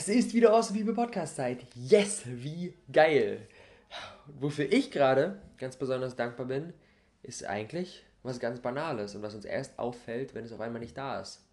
[0.00, 1.66] Es ist wieder Awesome People Podcast Zeit.
[1.74, 3.48] Yes, wie geil.
[4.38, 6.72] Wofür ich gerade ganz besonders dankbar bin,
[7.24, 10.96] ist eigentlich was ganz Banales und was uns erst auffällt, wenn es auf einmal nicht
[10.96, 11.44] da ist.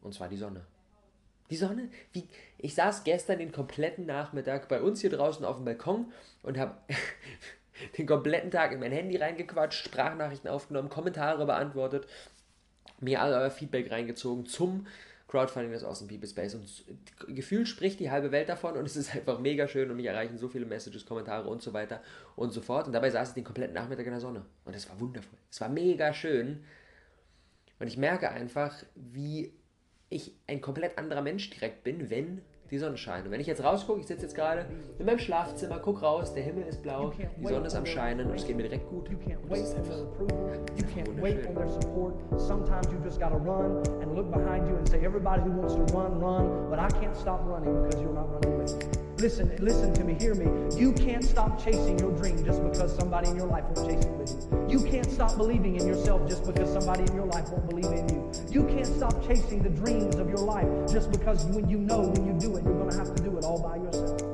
[0.00, 0.66] Und zwar die Sonne.
[1.48, 2.26] Die Sonne, wie
[2.58, 6.12] ich saß gestern den kompletten Nachmittag bei uns hier draußen auf dem Balkon
[6.42, 6.74] und habe
[7.98, 12.08] den kompletten Tag in mein Handy reingequatscht, Sprachnachrichten aufgenommen, Kommentare beantwortet,
[12.98, 14.88] mir all euer Feedback reingezogen zum
[15.32, 16.54] Crowdfunding des Awesome People Space.
[16.54, 16.68] Und
[17.34, 20.36] gefühlt spricht die halbe Welt davon und es ist einfach mega schön und mich erreichen
[20.36, 22.02] so viele Messages, Kommentare und so weiter
[22.36, 22.86] und so fort.
[22.86, 24.44] Und dabei saß ich den kompletten Nachmittag in der Sonne.
[24.66, 25.38] Und es war wundervoll.
[25.50, 26.64] Es war mega schön.
[27.80, 29.54] Und ich merke einfach, wie
[30.10, 33.26] ich ein komplett anderer Mensch direkt bin, wenn die Sonne scheint.
[33.26, 34.64] Und wenn ich jetzt rausgucke, ich sitze jetzt gerade
[34.98, 38.34] in meinem Schlafzimmer, guck raus, der Himmel ist blau, die Sonne ist am Scheinen und
[38.34, 39.08] es geht mir direkt gut.
[39.10, 39.94] Und das ist einfach,
[40.76, 42.14] You can't wait on their support.
[42.40, 45.82] Sometimes you just gotta run and look behind you and say, everybody who wants to
[45.94, 46.70] run, run.
[46.70, 49.02] But I can't stop running because you're not running with me.
[49.22, 50.46] Listen, listen to me, hear me.
[50.76, 54.10] You can't stop chasing your dream just because somebody in your life won't chase it
[54.12, 54.80] with you.
[54.80, 58.08] You can't stop believing in yourself just because somebody in your life won't believe in
[58.08, 58.32] you.
[58.50, 62.26] You can't stop chasing the dreams of your life just because when you know when
[62.26, 64.32] you do it, you're gonna have to do it all by yourself.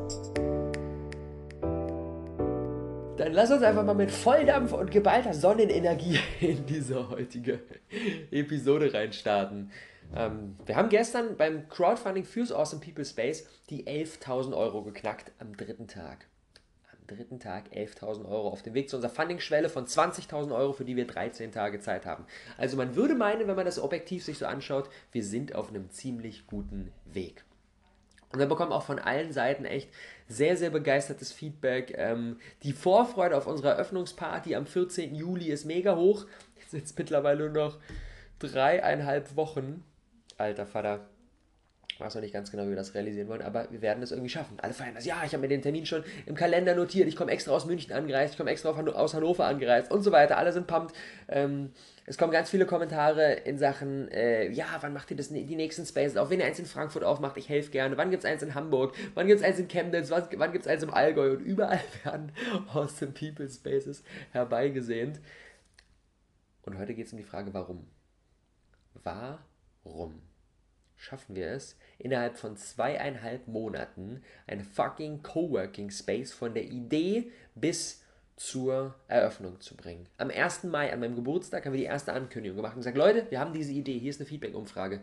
[3.18, 7.58] Dann lass uns einfach mal mit Volldampf und geballter Sonnenenergie in diese heutige
[8.30, 9.72] Episode reinstarten.
[10.14, 15.56] Ähm, wir haben gestern beim Crowdfunding fürs Awesome People Space die 11.000 Euro geknackt am
[15.56, 16.26] dritten Tag.
[16.92, 20.84] Am dritten Tag 11.000 Euro auf dem Weg zu unserer Funding-Schwelle von 20.000 Euro, für
[20.84, 22.24] die wir 13 Tage Zeit haben.
[22.56, 25.90] Also man würde meinen, wenn man das objektiv sich so anschaut, wir sind auf einem
[25.90, 27.44] ziemlich guten Weg.
[28.32, 29.88] Und wir bekommen auch von allen Seiten echt
[30.26, 31.94] sehr, sehr begeistertes Feedback.
[31.96, 35.14] Ähm, die Vorfreude auf unsere Eröffnungsparty am 14.
[35.14, 36.26] Juli ist mega hoch.
[36.56, 37.78] Jetzt sind es mittlerweile nur noch
[38.38, 39.84] dreieinhalb Wochen.
[40.36, 41.08] Alter Vater.
[41.98, 44.12] Ich weiß noch nicht ganz genau, wie wir das realisieren wollen, aber wir werden es
[44.12, 44.56] irgendwie schaffen.
[44.62, 45.04] Alle feiern das.
[45.04, 47.08] Ja, ich habe mir den Termin schon im Kalender notiert.
[47.08, 48.34] Ich komme extra aus München angereist.
[48.34, 50.38] Ich komme extra aus Hannover angereist und so weiter.
[50.38, 50.94] Alle sind pumped.
[51.26, 51.72] Ähm,
[52.06, 55.84] es kommen ganz viele Kommentare in Sachen, äh, ja, wann macht ihr das, die nächsten
[55.84, 56.30] Spaces auf?
[56.30, 57.96] Wenn ihr eins in Frankfurt aufmacht, ich helfe gerne.
[57.96, 58.94] Wann gibt es eins in Hamburg?
[59.14, 60.08] Wann gibt es eins in Chemnitz?
[60.10, 61.32] Wann, wann gibt es eins im Allgäu?
[61.32, 62.30] Und überall werden
[62.72, 65.18] aus den People Spaces herbeigesehnt.
[66.62, 67.88] Und heute geht es um die Frage, warum?
[69.02, 70.27] Warum
[70.98, 78.04] schaffen wir es, innerhalb von zweieinhalb Monaten ein fucking Coworking Space von der Idee bis
[78.36, 80.06] zur Eröffnung zu bringen.
[80.16, 80.64] Am 1.
[80.64, 83.52] Mai, an meinem Geburtstag, haben wir die erste Ankündigung gemacht und gesagt, Leute, wir haben
[83.52, 85.00] diese Idee, hier ist eine Feedback-Umfrage.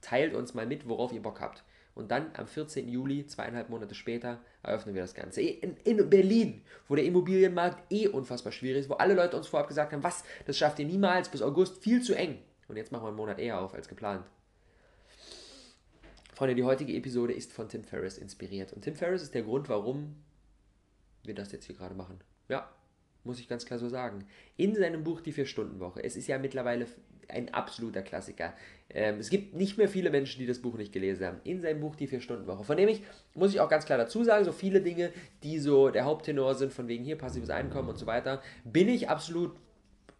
[0.00, 1.64] Teilt uns mal mit, worauf ihr Bock habt.
[1.94, 2.88] Und dann am 14.
[2.88, 5.40] Juli, zweieinhalb Monate später, eröffnen wir das Ganze.
[5.40, 9.68] In, in, Berlin, wo der Immobilienmarkt eh unfassbar schwierig ist, wo alle Leute uns vorab
[9.68, 12.38] gesagt haben, was, das schafft ihr niemals bis August, viel zu eng.
[12.68, 14.26] Und jetzt machen wir einen Monat eher auf als geplant.
[16.36, 18.74] Freunde, die heutige Episode ist von Tim Ferriss inspiriert.
[18.74, 20.16] Und Tim Ferriss ist der Grund, warum
[21.24, 22.20] wir das jetzt hier gerade machen.
[22.50, 22.68] Ja,
[23.24, 24.26] muss ich ganz klar so sagen.
[24.58, 26.88] In seinem Buch Die Vier-Stunden-Woche, es ist ja mittlerweile
[27.28, 28.52] ein absoluter Klassiker.
[28.90, 31.40] Ähm, es gibt nicht mehr viele Menschen, die das Buch nicht gelesen haben.
[31.44, 33.02] In seinem Buch Die Vier-Stunden-Woche, von dem ich,
[33.32, 36.70] muss ich auch ganz klar dazu sagen, so viele Dinge, die so der Haupttenor sind,
[36.70, 39.56] von wegen hier passives Einkommen und so weiter, bin ich absolut,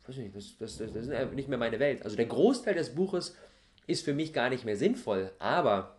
[0.07, 2.05] weiß nicht, das, das, das, das ist nicht mehr meine Welt.
[2.05, 3.37] Also der Großteil des Buches
[3.87, 5.96] ist für mich gar nicht mehr sinnvoll, aber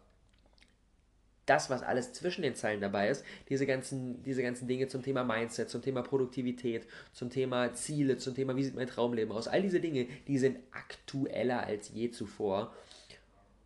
[1.47, 5.23] das, was alles zwischen den Zeilen dabei ist, diese ganzen, diese ganzen Dinge zum Thema
[5.23, 9.61] Mindset, zum Thema Produktivität, zum Thema Ziele, zum Thema, wie sieht mein Traumleben aus, all
[9.61, 12.75] diese Dinge, die sind aktueller als je zuvor.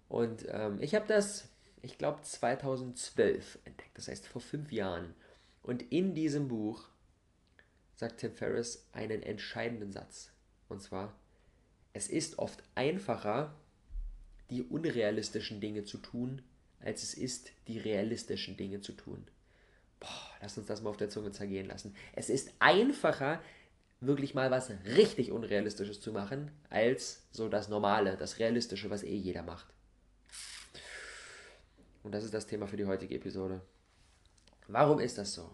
[0.08, 1.50] Und ähm, ich habe das,
[1.82, 5.14] ich glaube, 2012 entdeckt, das heißt vor fünf Jahren.
[5.64, 6.88] Und in diesem Buch
[7.96, 10.32] sagt Tim Ferriss einen entscheidenden Satz.
[10.70, 11.14] Und zwar,
[11.94, 13.54] es ist oft einfacher,
[14.50, 16.42] die unrealistischen Dinge zu tun,
[16.84, 19.26] als es ist, die realistischen Dinge zu tun.
[20.00, 21.96] Boah, lass uns das mal auf der Zunge zergehen lassen.
[22.14, 23.42] Es ist einfacher,
[24.00, 29.16] wirklich mal was richtig Unrealistisches zu machen, als so das Normale, das Realistische, was eh
[29.16, 29.68] jeder macht.
[32.04, 33.62] Und das ist das Thema für die heutige Episode.
[34.68, 35.50] Warum ist das so?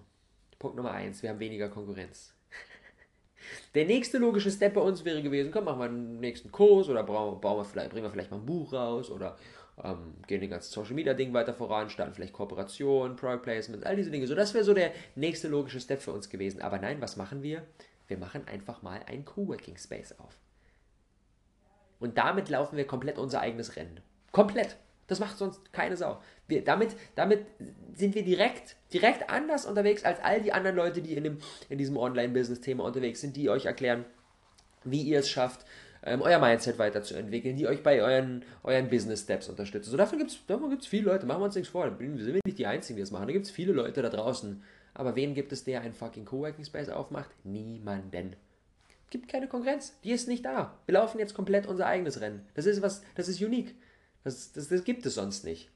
[0.60, 2.34] Punkt Nummer eins: Wir haben weniger Konkurrenz.
[3.76, 7.04] Der nächste logische Step bei uns wäre gewesen, komm, machen wir einen nächsten Kurs oder
[7.04, 9.38] bauen wir vielleicht, bringen wir vielleicht mal ein Buch raus oder
[9.84, 13.96] ähm, gehen den ganzen Social Media Ding weiter voran, starten vielleicht Kooperationen, Product Placements, all
[13.96, 14.28] diese Dinge.
[14.28, 16.62] So, das wäre so der nächste logische Step für uns gewesen.
[16.62, 17.64] Aber nein, was machen wir?
[18.08, 20.40] Wir machen einfach mal ein Coworking Space auf.
[22.00, 24.00] Und damit laufen wir komplett unser eigenes Rennen.
[24.32, 24.78] Komplett.
[25.08, 26.22] Das macht sonst keine Sau.
[26.48, 27.46] Wir, damit, damit
[27.94, 31.38] sind wir direkt, direkt anders unterwegs als all die anderen Leute, die in, dem,
[31.70, 34.06] in diesem Online-Business-Thema unterwegs sind, die euch erklären,
[34.84, 35.66] wie ihr es schafft,
[36.04, 39.92] ähm, euer Mindset weiterzuentwickeln, die euch bei euren, euren Business Steps unterstützen.
[39.92, 42.00] So, davon gibt es davon gibt's viele Leute, machen wir uns nichts vor.
[42.00, 43.28] Wir sind nicht die Einzigen, die das machen.
[43.28, 44.64] Da gibt es viele Leute da draußen.
[44.94, 47.30] Aber wen gibt es, der einen fucking Coworking Space aufmacht?
[47.44, 48.36] Niemanden.
[49.10, 49.94] Gibt keine Konkurrenz.
[50.04, 50.78] Die ist nicht da.
[50.86, 52.46] Wir laufen jetzt komplett unser eigenes Rennen.
[52.56, 53.76] Das ist was, das ist unique.
[54.24, 55.70] Das, das, das gibt es sonst nicht.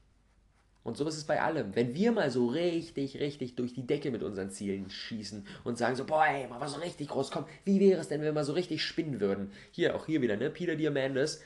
[0.84, 1.76] Und so ist es bei allem.
[1.76, 5.94] Wenn wir mal so richtig, richtig durch die Decke mit unseren Zielen schießen und sagen
[5.94, 8.32] so, boah, ey, mal was so richtig groß kommt, wie wäre es denn, wenn wir
[8.32, 9.52] mal so richtig spinnen würden?
[9.70, 10.50] Hier, auch hier wieder, ne?
[10.50, 11.40] Peter Diamandis,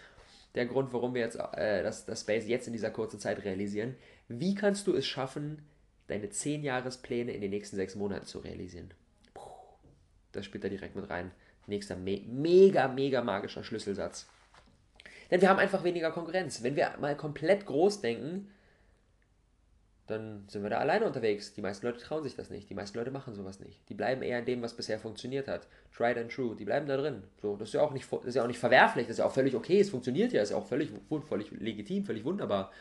[0.55, 3.95] der Grund, warum wir jetzt äh, das, das Space jetzt in dieser kurzen Zeit realisieren.
[4.29, 5.63] Wie kannst du es schaffen,
[6.07, 8.91] deine 10 Jahrespläne in den nächsten 6 Monaten zu realisieren?
[9.35, 9.43] Puh,
[10.33, 11.31] das spielt da direkt mit rein.
[11.67, 14.27] Nächster me mega, mega magischer Schlüsselsatz.
[15.31, 16.63] Denn wir haben einfach weniger Konkurrenz.
[16.63, 18.49] Wenn wir mal komplett groß denken,
[20.07, 21.53] dann sind wir da alleine unterwegs.
[21.55, 22.71] Die meisten Leute trauen sich das nicht.
[22.71, 23.89] Die meisten Leute machen sowas nicht.
[23.89, 25.67] Die bleiben eher in dem, was bisher funktioniert hat.
[25.97, 26.55] Tried and true.
[26.55, 27.25] Die bleiben da drin.
[27.43, 29.07] So, das ist ja auch nicht, das ist ja auch nicht verwerflich.
[29.07, 29.81] Das ist ja auch völlig okay.
[29.81, 30.41] Es funktioniert ja.
[30.41, 30.91] Das ist ja auch völlig,
[31.29, 32.73] völlig legitim, völlig wunderbar.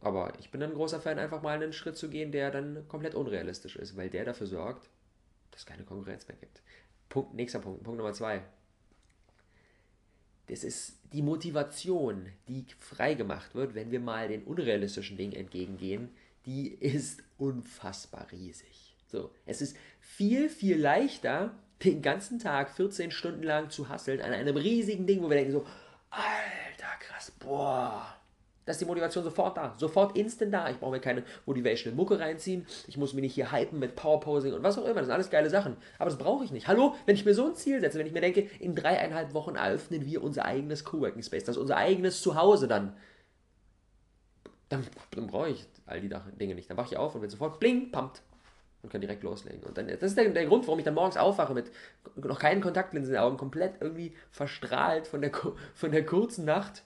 [0.00, 2.86] Aber ich bin dann ein großer Fan, einfach mal einen Schritt zu gehen, der dann
[2.88, 4.90] komplett unrealistisch ist, weil der dafür sorgt,
[5.52, 6.60] dass es keine Konkurrenz mehr gibt.
[7.08, 8.42] Punkt, nächster Punkt, Punkt Nummer zwei.
[10.52, 16.10] Das ist die Motivation, die freigemacht wird, wenn wir mal den unrealistischen Dingen entgegengehen,
[16.44, 18.94] die ist unfassbar riesig.
[19.06, 24.34] So, es ist viel, viel leichter, den ganzen Tag 14 Stunden lang zu hasseln an
[24.34, 25.66] einem riesigen Ding, wo wir denken so,
[26.10, 28.14] alter krass, boah,
[28.64, 30.70] das ist die Motivation sofort da, sofort instant da.
[30.70, 32.64] Ich brauche mir keine motivational Mucke reinziehen.
[32.86, 34.94] Ich muss mich nicht hier hypen mit Powerposing und was auch immer.
[34.94, 35.76] Das sind alles geile Sachen.
[35.98, 36.68] Aber das brauche ich nicht.
[36.68, 39.56] Hallo, wenn ich mir so ein Ziel setze, wenn ich mir denke, in dreieinhalb Wochen
[39.56, 42.94] eröffnen wir unser eigenes Coworking Space, das ist unser eigenes Zuhause dann,
[44.68, 46.10] dann, dann brauche ich all die
[46.40, 46.70] Dinge nicht.
[46.70, 48.22] Dann wache ich auf und bin sofort bling, pumpt
[48.82, 49.64] und kann direkt loslegen.
[49.64, 51.72] Und dann, das ist der, der Grund, warum ich dann morgens aufwache mit
[52.14, 55.32] noch keinen Kontaktlinsen in den Augen, komplett irgendwie verstrahlt von der,
[55.74, 56.84] von der kurzen Nacht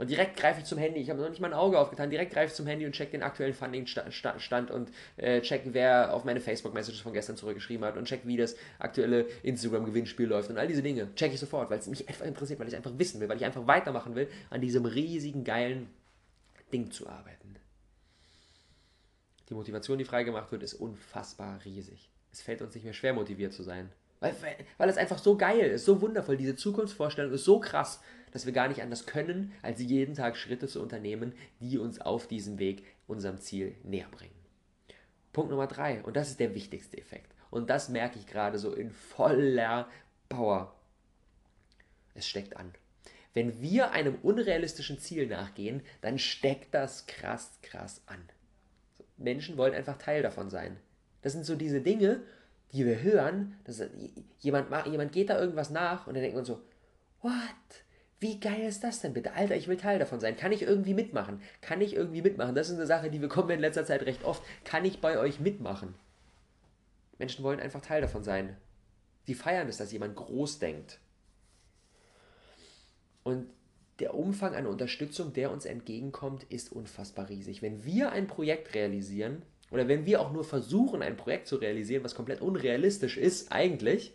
[0.00, 0.98] und direkt greife ich zum Handy.
[0.98, 2.08] Ich habe noch nicht mal ein Auge aufgetan.
[2.08, 6.24] Direkt greife ich zum Handy und check den aktuellen Funding-Stand und äh, check, wer auf
[6.24, 10.66] meine Facebook-Messages von gestern zurückgeschrieben hat und check, wie das aktuelle Instagram-Gewinnspiel läuft und all
[10.66, 11.14] diese Dinge.
[11.16, 13.44] Check ich sofort, weil es mich einfach interessiert, weil ich einfach wissen will, weil ich
[13.44, 15.90] einfach weitermachen will, an diesem riesigen, geilen
[16.72, 17.56] Ding zu arbeiten.
[19.50, 22.08] Die Motivation, die freigemacht wird, ist unfassbar riesig.
[22.32, 23.90] Es fällt uns nicht mehr schwer, motiviert zu sein.
[24.20, 24.34] Weil,
[24.76, 26.36] weil es einfach so geil ist, so wundervoll.
[26.36, 28.00] Diese Zukunftsvorstellung ist so krass
[28.32, 32.26] dass wir gar nicht anders können, als jeden Tag Schritte zu unternehmen, die uns auf
[32.26, 34.34] diesem Weg unserem Ziel näher bringen.
[35.32, 37.32] Punkt Nummer drei, und das ist der wichtigste Effekt.
[37.50, 39.88] Und das merke ich gerade so in voller
[40.28, 40.74] Power.
[42.14, 42.72] Es steckt an.
[43.32, 48.20] Wenn wir einem unrealistischen Ziel nachgehen, dann steckt das krass, krass an.
[49.16, 50.76] Menschen wollen einfach Teil davon sein.
[51.22, 52.22] Das sind so diese Dinge,
[52.72, 53.56] die wir hören.
[53.64, 53.82] Dass
[54.40, 56.60] jemand, jemand geht da irgendwas nach und dann denkt man so,
[57.22, 57.32] what?
[58.20, 59.32] Wie geil ist das denn bitte?
[59.32, 60.36] Alter, ich will Teil davon sein.
[60.36, 61.40] Kann ich irgendwie mitmachen?
[61.62, 62.54] Kann ich irgendwie mitmachen?
[62.54, 64.42] Das ist eine Sache, die bekommen wir in letzter Zeit recht oft.
[64.64, 65.94] Kann ich bei euch mitmachen?
[67.18, 68.56] Menschen wollen einfach Teil davon sein.
[69.24, 70.98] Sie feiern es, dass jemand groß denkt.
[73.22, 73.46] Und
[74.00, 77.62] der Umfang an Unterstützung, der uns entgegenkommt, ist unfassbar riesig.
[77.62, 82.04] Wenn wir ein Projekt realisieren, oder wenn wir auch nur versuchen, ein Projekt zu realisieren,
[82.04, 84.14] was komplett unrealistisch ist eigentlich,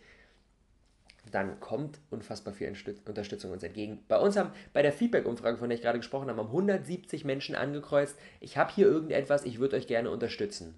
[1.32, 2.72] dann kommt unfassbar viel
[3.06, 4.04] Unterstützung uns entgegen.
[4.08, 7.56] Bei uns haben, bei der Feedback-Umfrage, von der ich gerade gesprochen habe, haben 170 Menschen
[7.56, 10.74] angekreuzt, ich habe hier irgendetwas, ich würde euch gerne unterstützen.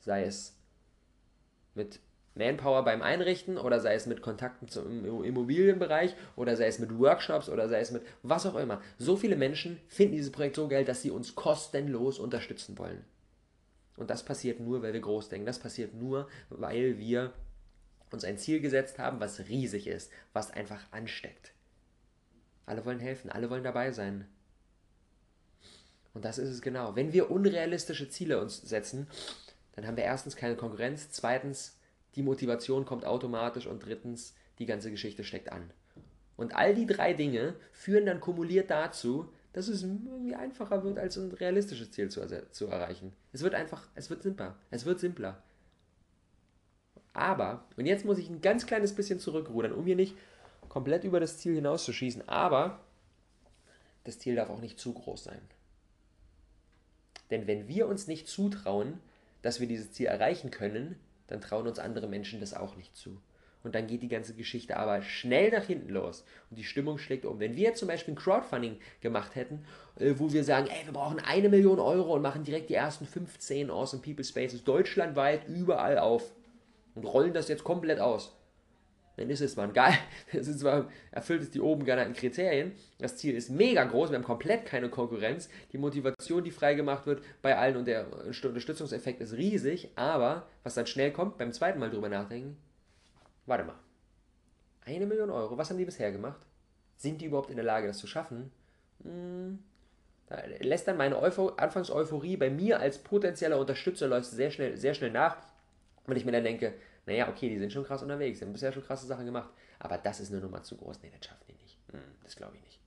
[0.00, 0.56] Sei es
[1.74, 2.00] mit
[2.34, 7.48] Manpower beim Einrichten oder sei es mit Kontakten zum Immobilienbereich oder sei es mit Workshops
[7.48, 8.82] oder sei es mit was auch immer.
[8.98, 13.04] So viele Menschen finden dieses Projekt so geil, dass sie uns kostenlos unterstützen wollen.
[13.96, 15.46] Und das passiert nur, weil wir groß denken.
[15.46, 17.32] Das passiert nur, weil wir
[18.10, 21.52] uns ein Ziel gesetzt haben, was riesig ist, was einfach ansteckt.
[22.66, 24.26] Alle wollen helfen, alle wollen dabei sein.
[26.14, 26.96] Und das ist es genau.
[26.96, 29.06] Wenn wir unrealistische Ziele uns setzen,
[29.72, 31.76] dann haben wir erstens keine Konkurrenz, zweitens
[32.14, 35.70] die Motivation kommt automatisch und drittens die ganze Geschichte steckt an.
[36.36, 41.16] Und all die drei Dinge führen dann kumuliert dazu, dass es irgendwie einfacher wird, als
[41.16, 42.20] ein realistisches Ziel zu,
[42.50, 43.14] zu erreichen.
[43.32, 44.54] Es wird einfach, es wird simpler.
[44.70, 45.42] Es wird simpler.
[47.14, 50.14] Aber, und jetzt muss ich ein ganz kleines bisschen zurückrudern, um hier nicht
[50.68, 52.80] komplett über das Ziel hinauszuschießen, aber
[54.04, 55.40] das Ziel darf auch nicht zu groß sein.
[57.30, 59.00] Denn wenn wir uns nicht zutrauen,
[59.40, 63.22] dass wir dieses Ziel erreichen können, dann trauen uns andere Menschen das auch nicht zu.
[63.66, 67.26] Und dann geht die ganze Geschichte aber schnell nach hinten los und die Stimmung schlägt
[67.26, 67.40] um.
[67.40, 69.64] Wenn wir zum Beispiel ein Crowdfunding gemacht hätten,
[69.98, 73.06] äh, wo wir sagen, ey, wir brauchen eine Million Euro und machen direkt die ersten
[73.06, 76.30] 15 Awesome People Spaces deutschlandweit überall auf,
[76.96, 78.32] und rollen das jetzt komplett aus.
[79.16, 79.96] dann ist es zwar geil,
[80.32, 84.16] es ist zwar, erfüllt es die oben genannten Kriterien, das Ziel ist mega groß, wir
[84.16, 89.34] haben komplett keine Konkurrenz, die Motivation, die freigemacht wird bei allen und der Unterstützungseffekt ist
[89.34, 92.56] riesig, aber was dann schnell kommt, beim zweiten Mal drüber nachdenken,
[93.46, 93.78] warte mal,
[94.84, 96.40] eine Million Euro, was haben die bisher gemacht?
[96.96, 98.52] Sind die überhaupt in der Lage, das zu schaffen?
[99.02, 99.58] Hm,
[100.28, 104.94] da lässt dann meine Euphor Anfangseuphorie bei mir als potenzieller Unterstützer läuft sehr schnell, sehr
[104.94, 105.36] schnell nach,
[106.06, 106.74] wenn ich mir dann denke,
[107.06, 109.98] naja, okay, die sind schon krass unterwegs, die haben bisher schon krasse Sachen gemacht, aber
[109.98, 111.00] das ist eine Nummer zu groß.
[111.02, 111.78] Nee, das schaffen die nicht.
[111.92, 112.80] Hm, das glaube ich nicht.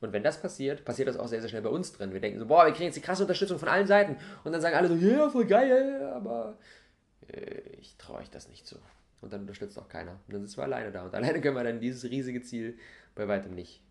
[0.00, 2.12] Und wenn das passiert, passiert das auch sehr, sehr schnell bei uns drin.
[2.12, 4.16] Wir denken so, boah, wir kriegen jetzt die krasse Unterstützung von allen Seiten.
[4.44, 6.56] Und dann sagen alle so, ja, yeah, voll geil, aber
[7.28, 8.76] äh, ich traue euch das nicht zu.
[9.20, 10.20] Und dann unterstützt auch keiner.
[10.26, 11.04] Und dann sitzen wir alleine da.
[11.04, 12.78] Und alleine können wir dann dieses riesige Ziel
[13.14, 13.82] bei weitem nicht,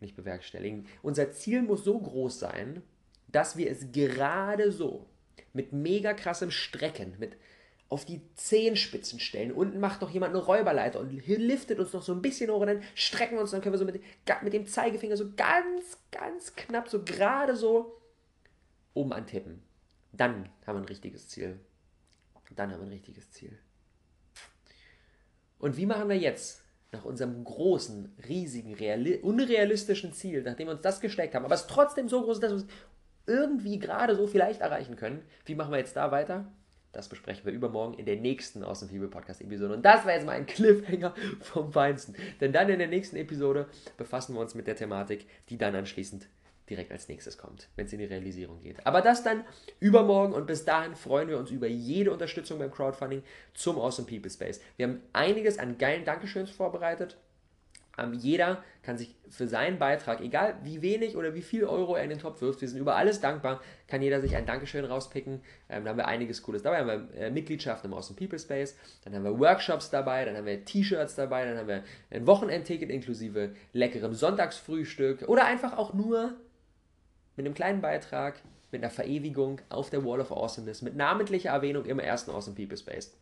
[0.00, 0.86] nicht bewerkstelligen.
[1.02, 2.82] Unser Ziel muss so groß sein,
[3.28, 5.06] dass wir es gerade so
[5.52, 7.36] mit mega krassem Strecken, mit
[7.88, 9.52] auf die Zehenspitzen stellen.
[9.52, 12.66] Unten macht noch jemand eine Räuberleiter und liftet uns noch so ein bisschen hoch und
[12.66, 14.02] dann strecken wir uns, dann können wir so mit,
[14.42, 17.98] mit dem Zeigefinger so ganz, ganz knapp, so gerade so
[18.92, 19.62] oben antippen.
[20.12, 21.58] Dann haben wir ein richtiges Ziel.
[22.54, 23.58] Dann haben wir ein richtiges Ziel.
[25.58, 26.62] Und wie machen wir jetzt,
[26.92, 28.74] nach unserem großen, riesigen,
[29.22, 32.52] unrealistischen Ziel, nachdem wir uns das gesteckt haben, aber es trotzdem so groß ist, dass
[32.52, 32.66] wir es
[33.26, 36.50] irgendwie gerade so vielleicht erreichen können, wie machen wir jetzt da weiter?
[36.92, 39.74] Das besprechen wir übermorgen in der nächsten Aus dem Fibel Podcast Episode.
[39.74, 42.14] Und das war jetzt mal ein Cliffhanger vom Feinsten.
[42.40, 43.66] Denn dann in der nächsten Episode
[43.98, 46.26] befassen wir uns mit der Thematik, die dann anschließend
[46.70, 48.86] direkt als nächstes kommt, wenn es in die Realisierung geht.
[48.86, 49.44] Aber das dann
[49.80, 53.22] übermorgen und bis dahin freuen wir uns über jede Unterstützung beim Crowdfunding
[53.54, 54.60] zum Awesome People Space.
[54.76, 57.16] Wir haben einiges an geilen Dankeschöns vorbereitet.
[57.98, 62.04] Ähm, jeder kann sich für seinen Beitrag, egal wie wenig oder wie viel Euro er
[62.04, 65.42] in den Topf wirft, wir sind über alles dankbar, kann jeder sich ein Dankeschön rauspicken.
[65.68, 66.78] Ähm, da haben wir einiges Cooles dabei.
[66.78, 70.46] Haben wir äh, Mitgliedschaft im Awesome People Space, dann haben wir Workshops dabei, dann haben
[70.46, 76.36] wir T-Shirts dabei, dann haben wir ein Wochenendticket inklusive leckerem Sonntagsfrühstück oder einfach auch nur
[77.38, 78.42] mit einem kleinen Beitrag,
[78.72, 82.76] mit einer Verewigung auf der Wall of Awesomeness, mit namentlicher Erwähnung im ersten Awesome People
[82.76, 83.16] Space.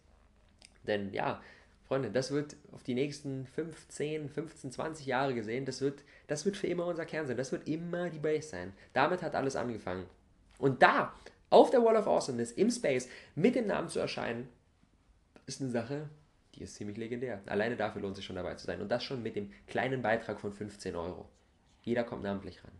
[0.87, 1.41] Denn ja,
[1.87, 6.57] Freunde, das wird auf die nächsten 15, 15, 20 Jahre gesehen, das wird, das wird
[6.57, 8.73] für immer unser Kern sein, das wird immer die Base sein.
[8.95, 10.07] Damit hat alles angefangen.
[10.59, 11.13] Und da,
[11.51, 14.49] auf der Wall of Awesomeness, im Space, mit dem Namen zu erscheinen,
[15.45, 16.09] ist eine Sache,
[16.55, 17.43] die ist ziemlich legendär.
[17.45, 18.81] Alleine dafür lohnt sich schon dabei zu sein.
[18.81, 21.29] Und das schon mit dem kleinen Beitrag von 15 Euro.
[21.83, 22.73] Jeder kommt namentlich ran.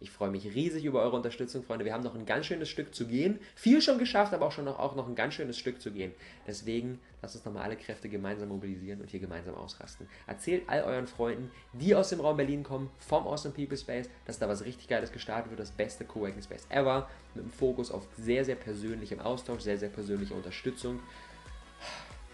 [0.00, 1.84] Ich freue mich riesig über eure Unterstützung, Freunde.
[1.84, 3.38] Wir haben noch ein ganz schönes Stück zu gehen.
[3.54, 6.12] Viel schon geschafft, aber auch schon noch, auch noch ein ganz schönes Stück zu gehen.
[6.46, 10.06] Deswegen lasst uns nochmal alle Kräfte gemeinsam mobilisieren und hier gemeinsam ausrasten.
[10.26, 14.38] Erzählt all euren Freunden, die aus dem Raum Berlin kommen, vom Awesome People Space, dass
[14.38, 18.06] da was richtig Geiles gestartet wird, das beste Coworking Space ever, mit dem Fokus auf
[18.18, 21.00] sehr, sehr persönlichem Austausch, sehr, sehr persönliche Unterstützung.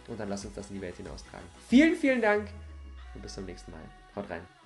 [0.09, 1.47] Und dann lasst uns das in die Welt hinaustragen.
[1.69, 2.49] Vielen, vielen Dank
[3.15, 3.81] und bis zum nächsten Mal.
[4.17, 4.60] Haut rein.